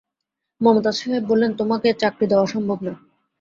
মমতাজ 0.61 0.95
সাহেব 0.97 1.23
বললেন, 1.23 1.51
তোমাকে 1.53 1.87
চাকরি 1.93 2.25
দেওয়া 2.27 2.45
সম্ভব 2.45 2.79
না। 2.83 2.93